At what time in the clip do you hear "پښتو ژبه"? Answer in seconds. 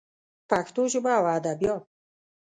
0.49-1.11